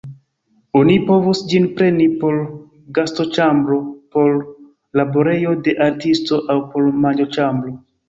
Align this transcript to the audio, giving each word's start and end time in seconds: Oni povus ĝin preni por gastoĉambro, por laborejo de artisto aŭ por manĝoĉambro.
Oni 0.77 0.95
povus 1.09 1.41
ĝin 1.51 1.67
preni 1.81 2.07
por 2.23 2.39
gastoĉambro, 2.99 3.79
por 4.17 4.35
laborejo 5.03 5.57
de 5.69 5.81
artisto 5.93 6.45
aŭ 6.57 6.61
por 6.75 6.93
manĝoĉambro. 7.07 7.81